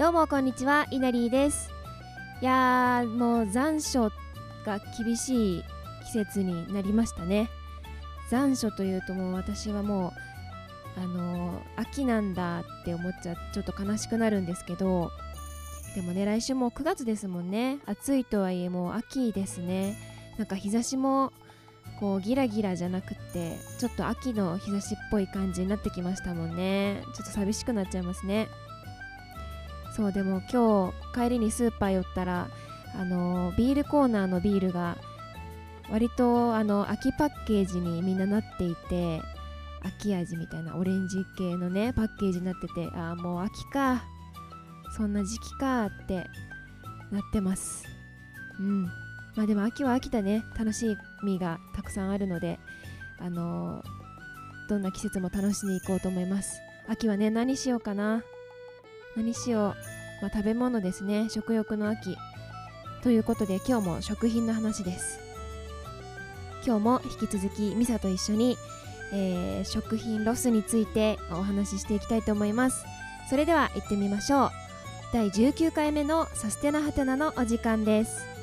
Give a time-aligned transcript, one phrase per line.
[0.00, 1.70] どうもこんにちはイナリーです。
[2.40, 4.10] いやーもう残暑
[4.64, 5.64] が厳しい
[6.06, 7.50] 季節になりましたね。
[8.30, 10.14] 残暑というともう私はも
[10.96, 15.10] うあのー秋なんだって思っちゃちょっと悲しくなるんですけど
[15.94, 17.80] でもね来週も9月ですもんね。
[17.84, 19.98] 暑いとはいえもう秋ですね。
[20.38, 21.30] なんか日差しも
[22.00, 27.02] こうギラギラじゃなくってちょっと秋の日差しっぽい感じになってきましたもんね。
[27.14, 28.48] ちょっと寂しくなっちゃいますね。
[29.96, 32.48] そうでも今日帰りにスーパー寄ったら
[32.94, 34.96] あのビールコーナーのビールが
[35.90, 39.20] 割とあの秋パッケージにみんななっていて
[39.82, 44.04] 秋味みたいなオレンジ系のねパッケージになっててああもう秋か
[44.96, 46.26] そんな時期かって
[47.10, 47.84] なってます。
[48.58, 48.84] うん。
[49.36, 50.44] まあでも秋は秋だね。
[50.58, 52.58] 楽しみがたくさんあるので
[53.18, 53.82] あの
[54.68, 56.60] どんな季節も楽しんでいこうと思います。
[56.88, 58.22] 秋はね何しようかな。
[59.16, 59.62] 何しよう、
[60.22, 61.28] まあ、食べ物ですね。
[61.30, 62.16] 食欲の秋。
[63.02, 65.20] ということで今日も食品の話です。
[66.64, 68.56] 今日も引き続きミサと一緒に、
[69.12, 72.84] えー食品ロスについてお話ししていきたいと思います。
[73.28, 74.50] それでは行ってみましょう。
[75.12, 78.39] 第19回目のサステナハテナのお時間です。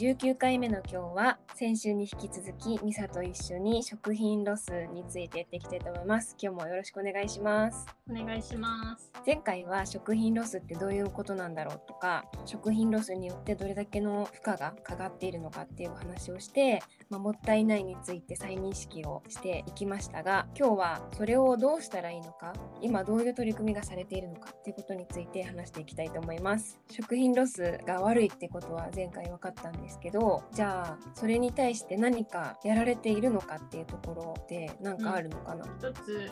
[0.00, 9.12] 19回目の今日は先週に引き続きミサと一緒に食品ロスについてやっていきたいと思います今日もよろしくお願いしますお願いします。
[9.24, 26.78] 前回は食品ロスってどういうことなんだろうとか食品ロスによってどれだけの負荷がかかっているのかっていうお話をして、まあ、もったいないについて再認識をしていきましたが今日はそれをどうしたらいいのか今どういう取り組みがされているのかっていうことについて話していきたいと思います。
[26.88, 36.30] 食品ロスが悪いってことは前回分かったんですけどじゃあそれに対して何かやられているのかっていうところで何かあるのかな、一つ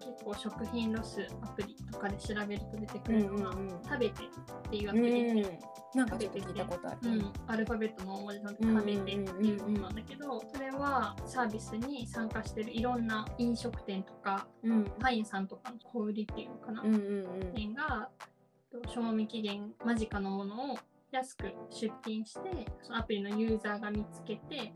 [0.00, 3.82] 結構食品ロスアプリとかで調べると出てくるのが、うんうんうん。
[3.84, 5.60] 食べてっていうアうんプリで、
[5.94, 6.98] なんかちょっと聞いたことある。
[7.02, 7.32] うん。
[7.46, 9.12] アルファベットの大文字のうん食べてって
[9.46, 14.84] いうものなんだけど、それはサービスに参加してるいろんな飲食店とかうん。
[14.98, 17.52] パン屋さんとかの小売りっていうのかな、うんうんうん。
[17.54, 18.08] 店が
[18.88, 20.78] 賞味期限間近のものを
[21.10, 24.72] 安く出品してそのアプリのユーザーが見つけて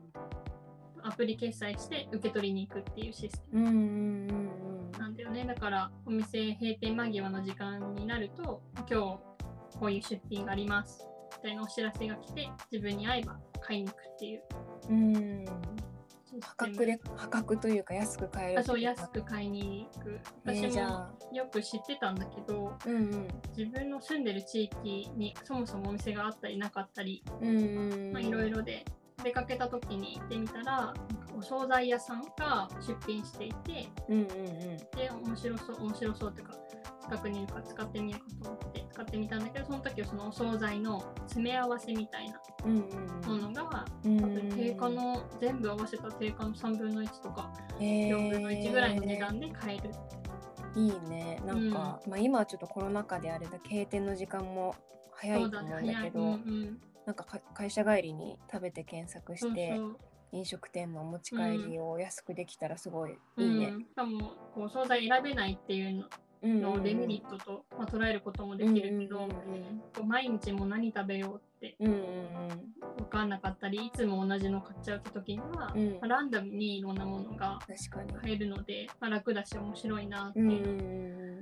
[1.07, 4.27] アプリ決済して受け取りに行くっていうシステム。
[4.99, 5.45] なんだよね。
[5.45, 8.95] だからお店閉店間際の時間になると今日
[9.79, 11.07] こういう出品があります
[11.37, 14.43] みたいなお知らせが来て自分に合えば買いに行くっていう。
[14.91, 15.45] うん。
[16.41, 20.21] 破格で破格というか安く買えるあそう安く買いに行く。
[20.47, 23.29] えー私もよく知ってたんだけどうんうん。
[23.57, 28.85] 自分の住んでる地域にそもそもお店があったりなかったりいろいろで
[29.23, 30.95] 出かけた時に行ってみたらなんか
[31.37, 36.55] お惣菜屋さんが出品していてうんうんで面白そう面白そうっていうか
[37.03, 42.79] 近くにいるから使ってみようかと思って使ってみたんだけどその時はそのお惣菜の詰め合わせみたいなうん
[43.41, 49.91] ものがうん多分定価の全部合わせた定価の3分の1とかえ4分の1ぐらいの値段で買える、
[50.77, 51.43] いいね。
[51.45, 54.77] なんか、まあ今はちょっとコロナ禍であれだけ閉店の時間も
[55.13, 56.21] 早いと思うんだけど。
[56.21, 59.97] うんうんなんかか会社帰りに食べて検索してそう
[60.33, 63.67] 飲食店のお持ち帰りを安くできたらすごいいいね。
[63.69, 66.07] うん、しかもこうお惣菜選べないっていうの
[66.43, 69.29] うんのデメリットと、まあ、捉えることもできるけど、こ
[70.03, 75.93] う毎日もう何食べようって分かんなかったりいつも同じの買っちゃう時には、うん。
[75.93, 78.13] まあランダムにいろんなものが確かに。
[78.13, 80.69] 買えるので、まあ、楽だし面白いなっていう。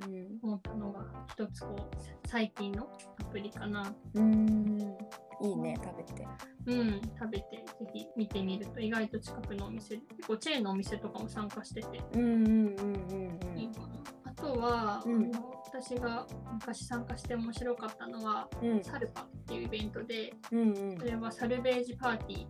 [0.06, 2.88] うん思ったのが一つこう最近の
[3.20, 3.94] アプリかな。
[4.14, 4.22] うん。
[4.22, 4.96] うん
[5.42, 6.26] いいね食べて。
[6.66, 12.00] うん、食べてぜひ見てみると意外と近くのお店結構チェーンのお店とかも参加してて。
[12.14, 13.58] うんうんうんうん。
[13.58, 13.88] いいかな。
[14.24, 15.14] あとは、うん。
[15.34, 18.84] あの私が昔参加して面白かったのは、うん。
[18.84, 20.96] サルパっていうイベントでうんうん。
[20.98, 22.46] それはサルベージパーティ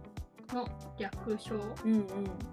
[0.49, 0.69] ーの
[0.99, 1.55] 略称。
[1.85, 2.07] うんうん。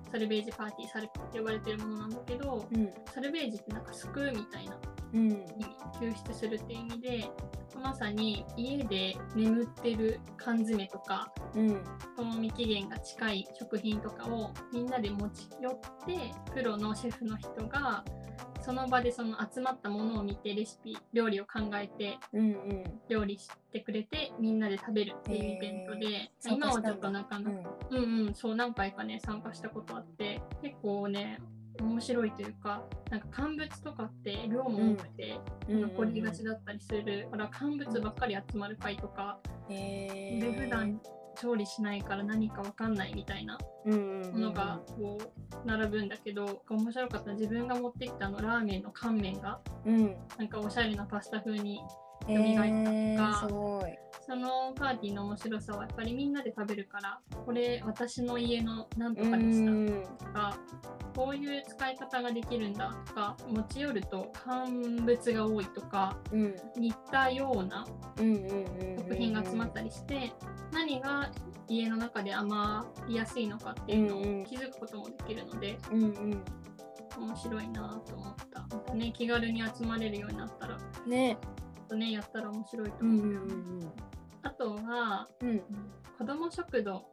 [0.10, 2.90] サルベージパーティーサルパって呼ばれてるものなんだけどうん。
[3.14, 4.78] サルベージってなんか救うみたいな
[5.14, 5.46] うん。
[6.00, 7.30] 救出するっていう意味で
[7.82, 11.84] まさに家で眠ってる缶詰とかうん。
[12.18, 18.04] 賞味期限が近い食品とかをみんなで持ち寄ってプロのシェフの人が
[18.62, 22.84] その場でその集まったものを見てレシピ料理を考えてうんうん。
[23.08, 27.66] 料理してくれてみんなで食べるっていうイベントで、今はちょっとなかうなか、ん。
[27.92, 31.40] うんうんそう何回かね参加したことあって結構ね
[31.80, 37.28] 面白いというかなんか乾物とかって量も多くて、残りがちだったりする。
[37.32, 39.40] から乾物ばっかり集まる回とか、
[39.70, 41.00] えで普段
[41.40, 50.16] 調理しないから何かわかんないみたいなものがこう並ぶんだけど面白かった自分が持ってきたあのラーメンの乾麺がうん。
[50.38, 54.00] なんかおしゃれなパスタ風にえ蘇ったとか。
[54.30, 59.72] そのパーティーの面白さはやっぱりみんなで食べるからこれ私の家のなんとかでした。
[59.72, 60.04] うん。
[60.20, 60.56] とか
[61.16, 66.56] こういう使い方ができるんだとか持ち寄ると乾物が多いとかうん。
[66.78, 70.32] 似たような食品が集まったりして
[70.72, 71.32] 何が
[71.68, 76.44] 家の中で余りやすいのかっていうのを気づくこともできるのでうんうん。
[77.18, 78.62] 面白いなと思った。
[78.62, 80.78] またね気軽に集まれるようになったら。
[81.08, 81.36] ね
[81.90, 83.06] とねやったら面白いとう。
[83.06, 83.26] ん思う。
[83.26, 83.92] うん。
[84.44, 85.50] あとはうん。
[85.50, 85.64] うん
[86.18, 87.06] 子ども食堂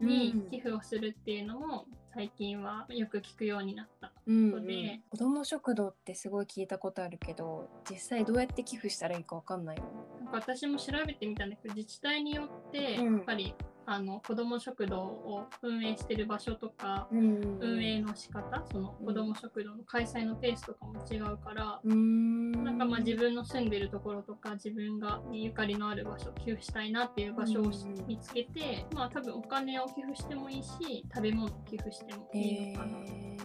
[0.00, 1.84] に寄付をするっていうのも
[2.14, 4.12] 最近はよく聞くようになった。
[4.26, 9.82] うんことで子ども食堂ってすごい聞いたことあるけど実際どうやって寄付したらいいかわかんないよ。
[10.20, 13.16] なんか私も調べてみたんだけど自治体によってうん。
[13.16, 13.54] やっぱり、
[13.88, 17.58] あの子ども食堂を運営してる場所とか、うん。
[17.60, 22.52] 運営の仕方その子ども食堂の開催のペースとかも違うから、うん。
[22.64, 27.70] なんかまあ自分の住んでるところとか自分がゆかりのある場所寄付したいなっていう場所を
[28.06, 32.98] 見つけて、まあ多分お金を寄付してもいいし食べ物を寄付してもいいのかな。
[32.98, 33.36] へ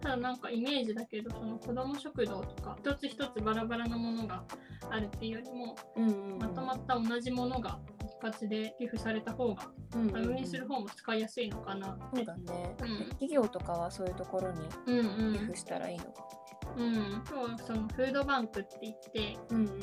[0.00, 4.42] ただなんかイメージだけどその子ども食堂とか一つ一つバラバラなものが
[4.90, 6.38] あるっていうよりもーうんうん。
[6.38, 11.98] まとまった同じものが一括で寄付された方がうんうん運営する方も使いやすいのかな。
[12.14, 12.98] そうだね、うん。
[13.10, 15.32] 企業とかはそういうところにうんうん。
[15.34, 16.22] 寄付したらいいのか。
[16.22, 16.28] も
[16.76, 19.82] うん、そうそのフードバンクって言ってうんうん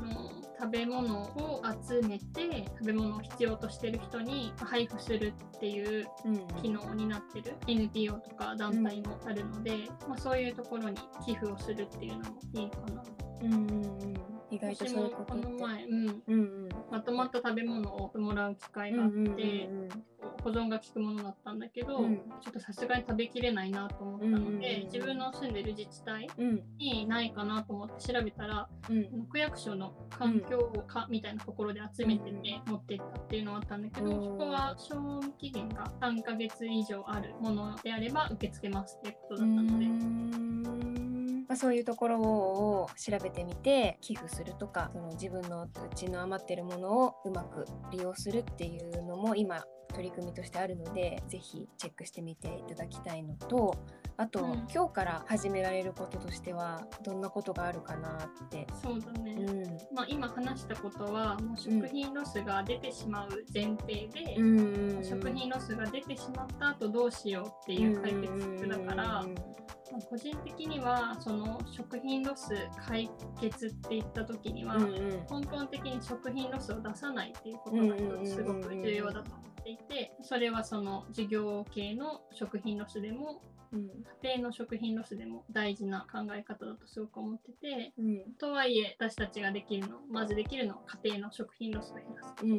[0.00, 6.46] あの食べ物を集めて食べ物を必要としてる人に配布するっていううん。
[6.62, 7.54] 機能になってる。
[7.66, 13.02] NPO とか団体もあるので、まあ、そういうところに寄付をするっていうのもいいかな。
[13.42, 14.31] うん
[14.62, 16.68] 外と私もそういうこの前、うん、うんうん。
[16.90, 19.34] まとまった食べ物をもらう機会があって、うんうんう
[19.86, 19.88] ん
[20.44, 22.16] 保存が効くものだったんだけど、うん。
[22.40, 29.26] ちょっとさすがに食べきれないなと思ったので、うんうんうん自分の住んでる自治体うんにないかなと思って調べたらうん。
[29.26, 40.91] 区役所の環境課みたいなところで集めてて持ってったっていうのがあったんだけど、うんそこは賞味期限が3ヶ月以上あるものであれば受け付けますっていうことだったので、
[41.52, 49.62] ま、そういうところを調べてみて寄付するとかその自分のうちの余ってるものをうまく利用するっていうのも今
[49.94, 53.76] 取り組みとしてあるので是非チェックしてみていただきたいのと
[54.16, 54.68] あと、うん。
[54.72, 58.66] 今日から始められることとしてはどんなことがあるかなって。
[58.82, 59.94] そうだね、うん。
[59.94, 65.04] まあ、今話したことはもう食品ロスが出てしまう前提で、うん。
[65.04, 69.24] 食品ロスが出てしまった後どうしようっていう解決策だから、まあ
[70.08, 72.48] 個人的にはその食品ロス
[72.86, 75.42] 解決って言った時には、うんうん。
[75.42, 83.88] 根本的に食品ロスを出さないっていうことが一つすごく重要だと思っていてそれはその事業系の食品ロスでもうん
[84.22, 88.32] 家庭の食品ロスでも大事な考え方だとすごく思っててうん。
[88.38, 92.58] とはいえ私たちができるのまずできるのは家庭の食品ロスを減らすうんうん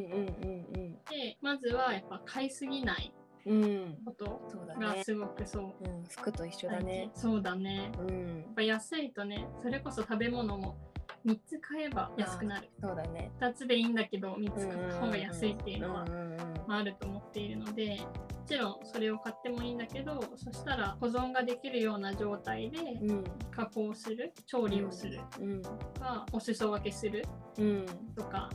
[0.78, 0.92] ん。
[1.10, 3.12] でまずはやっぱ買いすぎない
[3.46, 3.64] うん。
[3.64, 5.62] うんことそうだね、がすごくそう。
[5.62, 7.10] うん、服と一緒だね。
[7.14, 7.92] そうだね。
[7.98, 8.40] うん。
[8.40, 10.76] やっぱ安いとねそれこそ食べ物も
[11.26, 12.68] 3つ買えば安くなる。
[12.80, 13.30] そうだね。
[13.40, 16.04] 2つでいいんだけど3つ買った方が安いっていうのは
[16.66, 23.24] まあ、あると思っているのでもちろんそれを買ってもいいんだけどそしたら保存ができるような状態でうん。
[23.50, 27.24] 加工する調理をするうんとかお裾分けする
[27.58, 27.86] うん。
[28.16, 28.50] とか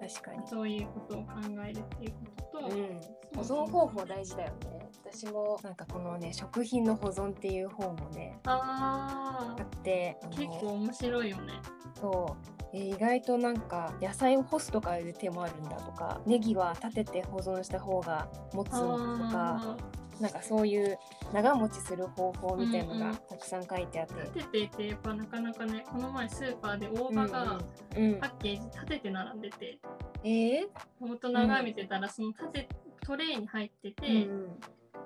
[0.00, 0.46] 確かに。
[0.46, 1.32] そういうことを考
[1.66, 3.00] えるっていうことと、うん。
[3.34, 11.52] 保存方法大事だよね私もなんかこのね食品の保存っていう本をねああってあのー結構面白いよね。
[12.00, 12.54] そう。
[12.72, 19.76] えー意外となんか野菜を干すとかいう手もあるんだとかネギは立てて保存した方が持つのとかあ
[20.20, 20.98] なんかそういう
[21.32, 27.58] 長持ちする方法みたいのうんうんがたくさん書いてあって、ー立ててってやっぱなかなかねこの前スーパーで大葉が
[27.96, 28.20] うんうん。
[28.20, 29.78] パッケージ立てて並んでて。
[30.24, 30.66] えー？
[31.00, 32.68] 大人眺めてたらその立て
[33.06, 34.58] トレイに入ってて、うん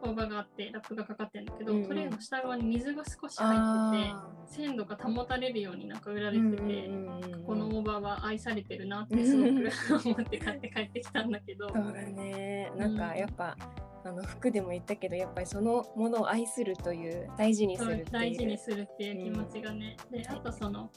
[0.02, 1.88] 大葉があってラップがかかってるんだけど、うんうん。
[1.88, 7.44] トレイの下側に水が少し入っててあ鮮度が保たれるようになんか売らーれてて、うんうんうんうん。
[7.44, 12.72] この大葉は愛されてるなってすごく思って買って帰ってきたんだけど、そうだね。
[12.76, 13.56] なんかやっぱ、
[14.04, 18.06] あの服でも言ったけどやっぱりそのものを愛するという大事にするっていう。
[18.10, 20.90] 大事にするっていう気持ちがね、であとその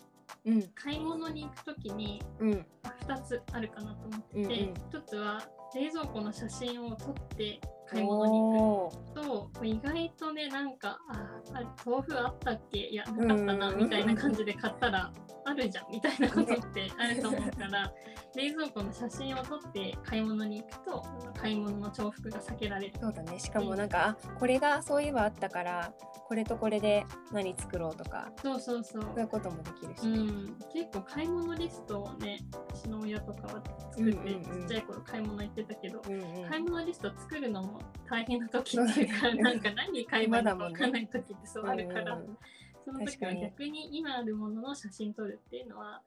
[0.45, 0.61] うん。
[0.73, 2.65] 買い物に行くときにうん。
[3.07, 4.73] 2つあるかなと思ってて、うんうん。
[4.91, 5.41] 1つは
[5.73, 12.79] 冷蔵庫の写真を撮って買い物に行くと意外とねなんかああれ豆腐あったっけ？
[12.87, 13.77] いやなかったなうん。
[13.77, 15.11] みたいな感じで買ったら
[15.45, 15.91] あるじゃん。
[15.91, 17.91] みたいなことって あると思うから
[18.35, 21.03] 冷蔵庫の写真を撮って買い物に行くと
[21.39, 22.93] 買い物の重複が避けられる。
[22.99, 23.39] そうだね。
[23.39, 25.93] しかもなんか、あこれがそういえばあったから
[26.31, 29.01] これとこれで何作ろうとかそうそうそう。
[29.01, 30.07] そういうこともできるし。
[30.07, 33.61] ね、うん、結構買い物リストをね私の親とかは
[33.91, 34.63] 作って、うんうんうん。
[34.63, 36.49] ちっちゃい頃買い物行ってたけど、うんうん。
[36.49, 42.37] 買い物リスト作るのも大変な時っていうか、 なんか何買いいのか分かんない時ってそうあるから、うん
[42.85, 46.01] その時は逆に今あるものの写真撮るっていうのは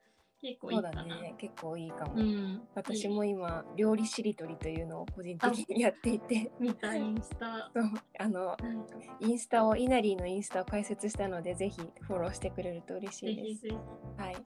[0.45, 1.05] 結構いいうかな。
[1.05, 1.35] ね。
[1.39, 6.53] 結構いいかも、うん、私も今料理しりとりというのを個人的にやっていて。
[6.61, 7.71] 見たインスタ。
[7.75, 7.85] そう
[8.19, 9.31] あのうん。
[9.31, 13.49] インスタをイナリーのインスタを解説したのでぜひフォローしてくれると嬉しぜいです。
[13.49, 14.23] ひぜひ。
[14.23, 14.37] はい。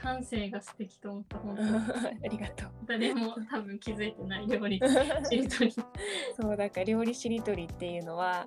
[0.00, 1.62] 感性が素敵と思った本当
[2.24, 2.70] ありがとう。
[2.86, 4.78] 誰も多分気づいてない料理
[5.28, 5.72] しりとり。
[5.72, 8.46] そうなんか料理しりとりっていうのは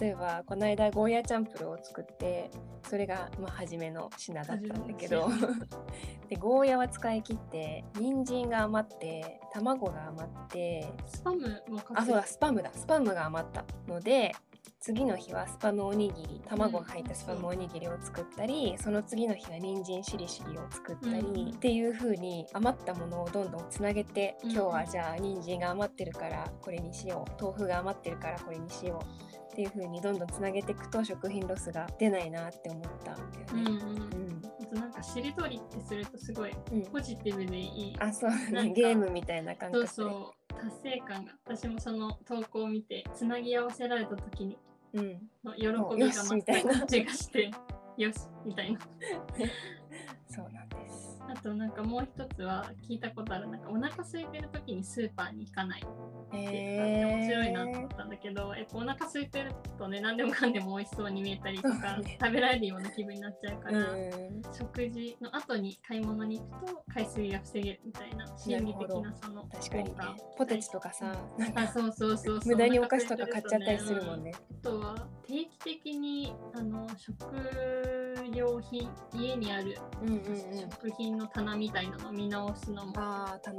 [0.00, 2.50] 例えばこの間ゴーヤチャンプルーを作って
[2.88, 5.28] それがまあ初めの品だったんだけど。
[6.28, 12.70] でゴーヤは使い切って人参が余って卵が余ってスパムもかあそうだスパムだ。
[12.74, 14.34] スパムが余ったので
[14.80, 27.42] 次の日はスパムおにぎり卵が入ったスパムおにぎりを作ったり、その次の日は人参しりしりを作ったり、うんっていう風に余ったものをどんどんつなげて、うん今日はじゃあ人参が余ってるからこれにしよう。
[27.42, 33.80] 豆腐が余ってるからこれにしようっていう風にどんどんつなげていくと食品ロスが出ないなって思ったんだよね。
[34.72, 36.82] うんなんかしりとりってするとすごいうん。
[36.82, 37.96] ポジティブでいい。
[37.98, 38.62] あそうだなんか。
[38.62, 44.58] ねゲームみたいな感そう覚でそう達成感が私もその投稿を見てつなぎ合わせられた時に
[44.94, 45.72] うん、の喜び
[46.10, 46.74] がな。
[46.74, 47.50] 感じがして
[47.96, 48.80] よしみたいな。
[50.28, 50.67] そうなん
[51.42, 57.08] となんかもう一つは聞いたことあるなんかお腹空いてる時にスーパーに行かないってへー。
[57.08, 69.94] 面白いなと思ったんだけどやっぱお腹空いてるとね何でもかんでも美味しそうに見えたりとか、食べられるような気分になっちゃうから、うん食事の後に買い物に行くと買いすぎが防げるみたいな心理的なその確かにね。
[70.36, 72.40] ポテチとかさなんかあそうそうそうそう。
[72.44, 74.32] 無駄にお菓子とか買っちゃったりするもんね。
[74.34, 77.16] あとは定期的にあの食
[78.30, 80.60] 料品家にあるうんうんうん。
[80.60, 82.92] 食品の棚みたいなのを見直すのも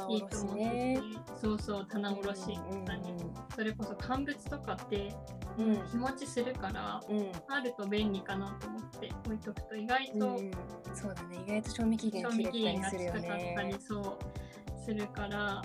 [0.09, 1.01] いいと思ってて、ね。
[1.41, 2.59] そうそう棚卸し。
[2.71, 3.15] うんだね、
[3.55, 5.15] それこそ乾物とかって
[5.57, 5.75] うん。
[5.87, 7.17] 日持ちするからうん。
[7.17, 10.51] うんあると便利かなと思って置いとくと意外とうんうん。
[10.93, 11.43] そうだね。
[11.45, 13.75] 意外と賞味期限が近りするよかったりね。
[13.79, 14.17] そう
[14.85, 15.61] するから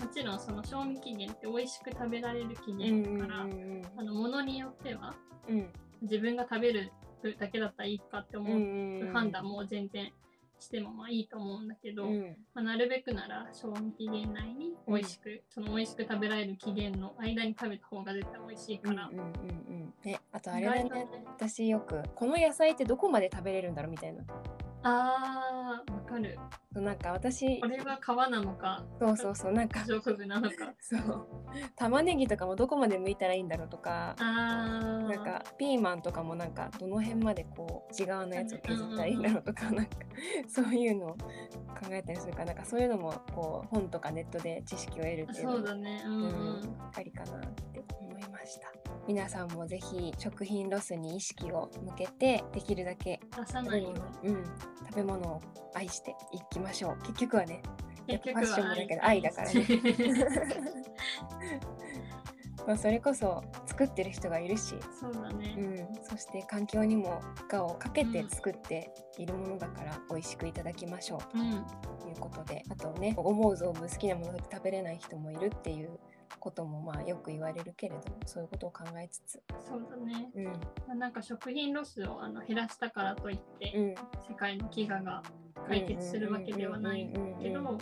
[0.00, 3.82] もちろんその賞味期限って美味しく食べられる期うんう限んだから、うん。
[3.96, 5.14] あの物によっては
[5.48, 5.72] うんうん。
[6.02, 6.92] 自分が食べる
[7.38, 10.12] だけだったらいいかってう思んう判断も全然
[10.58, 12.36] してもまあいいと思うんだけど、うん。
[12.54, 19.30] まあ、なるべくなら賞味期限内に美味しく、その美味しく食べられる期限の間に食べた方が絶対美味しいから、うんうんうんう
[19.86, 19.94] ん。
[20.04, 20.20] ね。
[20.30, 20.84] あとあれだね。
[20.84, 24.24] ね私よくこの野菜ってどこまで食べれるんだろうみたいな。
[24.84, 26.38] あかる。
[26.74, 28.84] なんか私これは皮なのか？
[28.98, 30.72] そうそうそうなんかなのか？
[30.80, 31.26] そう。
[31.76, 39.90] 玉ねぎとかもどこまで剥いたらいいんだろうとかなんかピーマンとかもなんかどの辺までこう内側のやつを削ったらいいんだろうとかなんか
[40.48, 41.16] そういうのを考
[41.90, 46.02] えたりするからなんかそういうのもこう本とかネットで知識を得るっていうのもそうだね。
[46.06, 47.40] うんううんんありかなっ
[47.72, 48.72] て思いました
[49.06, 54.00] 皆さんもぜひ食品ロスに意識を向けてできるだけ出さ食べないように。
[54.32, 54.44] 物,、うん、
[54.88, 55.40] 食べ物を
[55.74, 57.02] 愛していきましょう。
[57.02, 57.62] 結局はね
[58.06, 59.66] ファッションもだけど愛だからね。
[62.66, 71.38] まあそれこそ作ってる人がいるし、そうだね、うん、そして環境にも負荷をかけて作っているものだから美味しくいただきましょう。
[71.38, 71.64] うん、
[72.00, 75.98] ということであとね思う存分好きなもので食べれない人もいるっていう
[76.42, 80.28] こともまあよく言われるけれどもそういうことを考えつつ、そうだね。
[80.34, 80.44] うん。
[80.46, 80.52] ま
[80.90, 83.94] あなんか食品ロスをあの減らしたからといって、うん、
[84.28, 85.22] 世界の飢餓が
[85.68, 87.78] 解決するわけではないけど、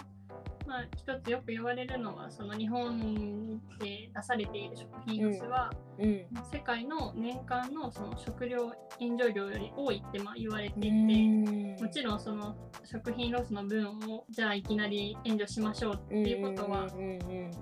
[0.70, 6.26] まあ一つよく言われるのはその日本で出されている食品ロスは、うん。
[6.52, 11.76] 世界の年間のその食料援助量より多いってまあ言われていて、うん。
[11.80, 16.88] もちろんその食品ロスの分をじゃあいきなり援助しましょうっていうことは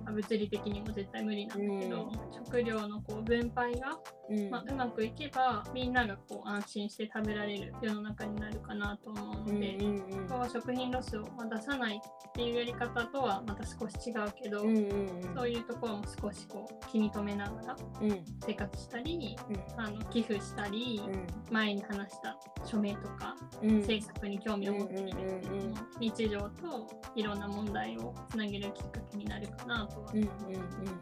[0.05, 3.99] 物理的にも絶対無理なんだけど、うん食料のこう分配が、
[4.31, 18.11] うまあ、うまくいけばみんながこう安心して食べられる世の中になるかなと思うので、うここは食品ロスをまあ出さないっていうやり方方とはまた少し違うけど、うんうんそういうところも少しこう気に留めながらうん。
[18.11, 19.81] うん生活したり、うん。
[19.85, 21.03] あの寄付したり、
[21.51, 23.79] 前に話した署名とか、うん。
[23.81, 26.87] 政策に興味を持っているっていうのも、うんうんうん日常と
[27.17, 30.29] いろんな問題をつなげるきっかけになるかなとはうんうんうん。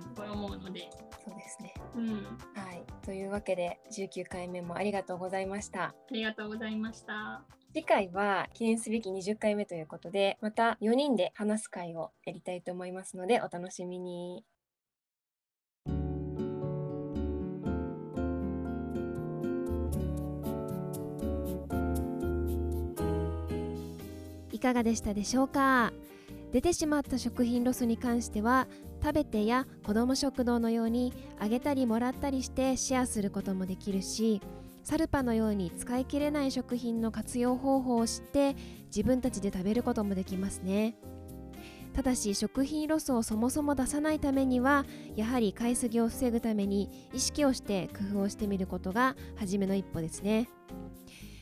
[0.01, 0.89] すごい思うので、
[1.25, 1.75] そうですね。
[1.95, 2.15] うん、
[2.55, 2.85] はい。
[3.05, 5.85] というわけで19回目もありがとうございました。
[5.85, 7.43] ありがとうございました。
[7.77, 14.47] 次回は記念すべき20回目ということでまた4人で話す会をやりたいと思いますのでお楽しみに。
[24.53, 25.93] いかがでしたでしょうか？
[26.53, 28.69] 出てしまった食品ロスに関しては
[29.03, 34.41] TABETEや子ども食堂のようにあげたりもらったりしてシェアすることもできるし
[34.87, 40.95] サルパのように使い切れない食品の活用方法を知って自分たちで食べることもできますね。
[41.93, 50.49] ただし食品ロスをそもそも出さないためにはやはり買いすぎを防ぐために意識をして工夫をしてみることが初めの一歩ですね。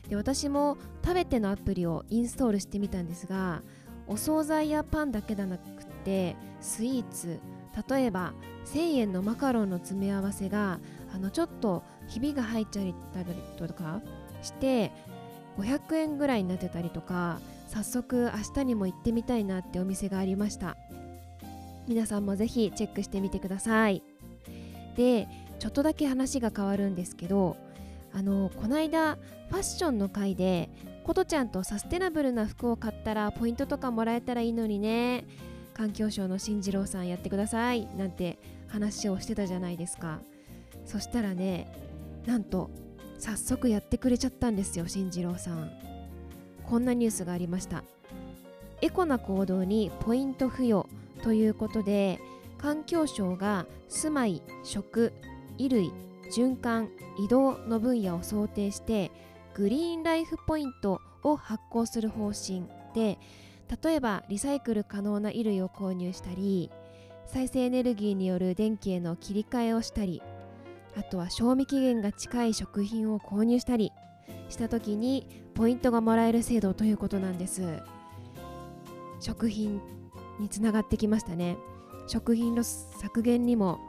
[0.09, 3.61] で私も TABETEのアプリをインストールしてみたんですが
[4.07, 7.39] お惣菜やパンだけでなくってスイーツ。
[7.89, 8.33] 例えば
[8.65, 10.79] 1000円のマカロンの詰め合わせが
[11.13, 14.01] あのちょっとひびが入っちゃったりとか
[14.41, 14.91] して
[15.57, 20.77] 500円ぐらいになってたりとか早速明日にも行ってみたいなってお店がありました。
[21.87, 24.01] 皆さんもぜひチェックしてみてください。
[24.95, 25.27] で
[25.59, 27.57] ちょっとだけ話が変わるんですけど
[28.13, 29.15] あのこの間
[29.49, 30.69] ファッションの回で
[31.03, 35.25] ことちゃんとサステナブルな服を買ったらポイントとかもらえたらいいのにね。
[35.75, 37.85] 環境省の進次郎さんやってください。
[37.97, 40.21] なんて話をしてたじゃないですか。
[40.85, 41.71] そしたらね
[42.25, 42.69] なんと
[43.19, 45.71] 早速やってくれちゃったんですよ進次郎さん。
[46.63, 47.83] こんなニュースがありました。
[48.81, 50.87] エコな行動にポイント付与
[51.23, 52.19] ということで
[52.57, 55.13] 環境省が住まい食
[55.57, 55.91] 衣類
[56.35, 56.89] 循環
[57.19, 59.11] 移動の分野を想定して
[59.53, 62.63] グリーンライフポイントを発行する方針
[62.93, 63.17] で
[63.83, 66.71] 例えばリサイクル可能な衣類を購入したり
[67.25, 70.21] 再生エネルギーによる電気への切り替えをしたり
[70.97, 73.91] あとは賞味期限が近い食品を購入したり
[74.49, 77.61] した時にポイントがもらえる制度ということなんです。
[79.19, 79.81] 食品
[80.39, 81.57] につながってきましたね。
[82.07, 83.79] 食品ロス削減にも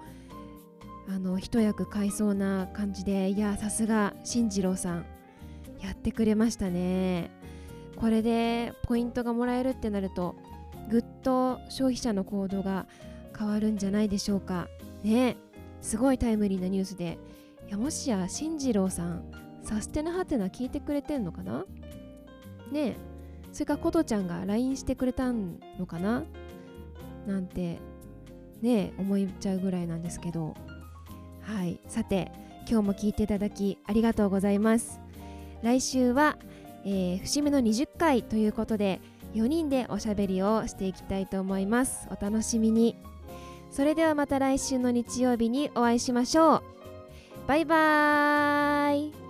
[1.08, 5.06] あの一役買いそうな感じでいやさすが進次郎さん
[5.80, 7.30] やってくれましたね。
[7.96, 10.36] これでポイントがもらえるってなると
[10.88, 12.86] ぐっと消費者の行動が
[13.36, 14.68] 変わるんじゃないでしょうか。
[15.02, 15.36] ね
[15.80, 17.18] すごいタイムリーなニュースで。
[17.68, 19.24] いやもしや進次郎さん
[19.62, 21.64] サステナハテナ聞いてくれてんのかな？
[22.70, 22.96] ねえ
[23.52, 26.22] それから琴ちゃんが LINE してくれたのかな？
[27.26, 27.78] なんて
[28.62, 30.54] ねえ思っちゃうぐらいなんですけど。
[31.42, 31.80] はい。
[31.88, 32.30] さて
[32.68, 35.00] 今日も聞いていただきありがとうございます。
[35.62, 36.36] 来週は、
[36.86, 39.00] えー節目の20回ということで
[39.34, 42.08] 4人でおしゃべりをしていきたいと思います。
[42.10, 42.96] お楽しみに。
[43.70, 46.62] それではまた来週の日曜日にお会いしましょう。
[47.46, 49.25] バイバーイ。